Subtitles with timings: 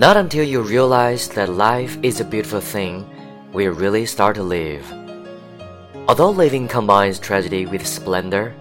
[0.00, 3.04] Not until you realize that life is a beautiful thing
[3.52, 4.90] you really start to live.
[6.08, 8.54] Although living combines tragedy with splendor,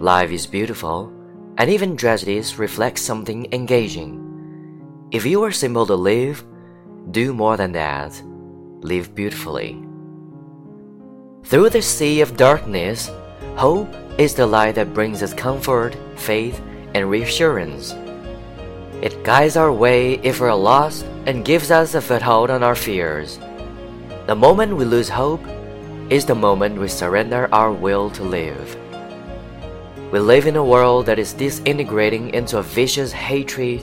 [0.00, 1.10] life is beautiful,
[1.56, 5.08] and even tragedies reflect something engaging.
[5.10, 6.44] If you are simple to live,
[7.10, 8.12] do more than that.
[8.82, 9.82] Live beautifully.
[11.44, 13.10] Through the sea of darkness,
[13.56, 16.60] hope is the light that brings us comfort, faith,
[16.92, 17.94] and reassurance.
[19.02, 23.40] It guides our way if we're lost and gives us a foothold on our fears.
[24.28, 25.42] The moment we lose hope
[26.08, 28.78] is the moment we surrender our will to live.
[30.12, 33.82] We live in a world that is disintegrating into a vicious hatred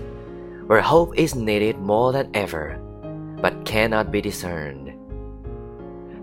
[0.67, 2.79] where hope is needed more than ever,
[3.41, 4.95] but cannot be discerned.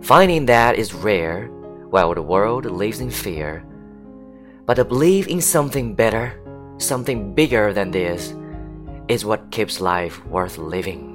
[0.00, 1.48] Finding that is rare
[1.91, 3.62] while the world lives in fear.
[4.64, 6.41] But to believe in something better,
[6.78, 8.33] something bigger than this,
[9.09, 11.12] is what keeps life worth living.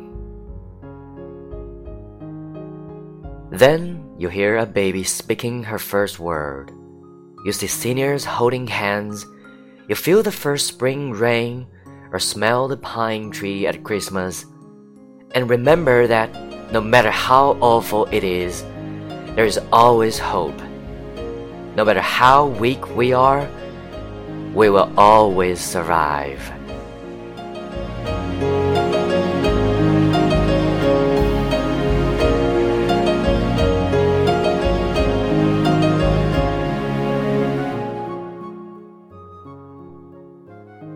[3.52, 6.72] Then you hear a baby speaking her first word.
[7.44, 9.26] You see seniors holding hands.
[9.90, 11.68] You feel the first spring rain
[12.12, 14.46] or smell the pine tree at Christmas.
[15.36, 16.32] And remember that
[16.72, 18.64] no matter how awful it is,
[19.36, 20.60] there is always hope.
[21.76, 23.50] No matter how weak we are,
[24.54, 26.40] we will always survive.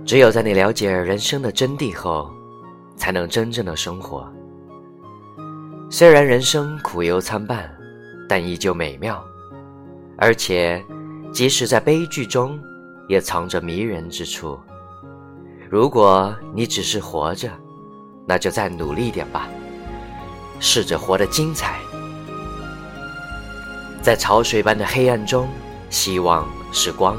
[0.06, 2.32] 只有在你了解人生的真谛后，
[2.96, 4.32] 才能真正的生活。
[5.90, 7.76] 虽然人生苦忧参半，
[8.30, 9.24] 但依旧美妙。
[10.18, 10.84] 而且，
[11.34, 12.60] 即使在悲剧中，
[13.10, 14.60] 也藏着迷人之处。
[15.70, 17.50] 如果你只是活着，
[18.28, 19.50] 那就再努力点吧，
[20.60, 21.80] 试着活得精彩。
[24.04, 25.50] 在潮水般的黑暗中，
[25.90, 27.18] 希望是光。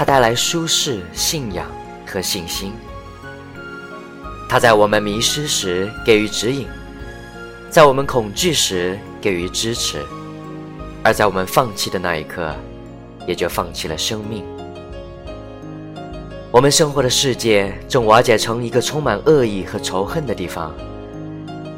[0.00, 1.70] 它带来舒适、信仰
[2.06, 2.72] 和信心。
[4.48, 6.66] 它在我们迷失时给予指引，
[7.68, 9.98] 在我们恐惧时给予支持，
[11.02, 12.56] 而在我们放弃的那一刻，
[13.26, 14.42] 也就放弃了生命。
[16.50, 20.74] 我们生活的世界正瓦解成一个充满恶意和仇恨的地方，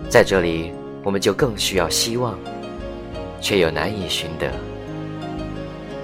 [0.08, 0.72] 在这里，
[1.02, 2.38] 我们就更需要希望，
[3.40, 4.48] 却又难以寻得。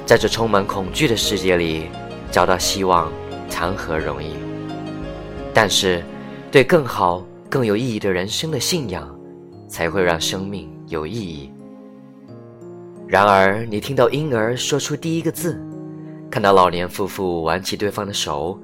[0.04, 1.88] 在这充满恐惧的世界里，
[2.30, 3.10] 找到希望
[3.50, 4.34] 谈何容易？
[5.54, 6.02] 但是，
[6.50, 9.08] 对更好、更有意义的人生的信仰，
[9.66, 11.50] 才会让生命有意义。
[13.06, 15.60] 然而，你听到婴儿说出第一个字，
[16.30, 18.58] 看到老年夫妇挽起对方的手，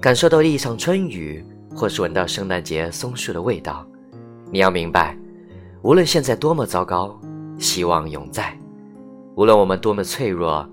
[0.00, 1.44] 感受到一场春雨，
[1.74, 3.84] 或是闻到圣诞节松树的味道，
[4.50, 5.18] 你要明白，
[5.82, 7.20] 无论现在多么糟糕，
[7.58, 8.56] 希望永在；
[9.34, 10.66] 无论我们多么脆弱。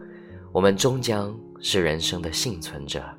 [0.54, 3.17] 我们终将是人生的幸存者。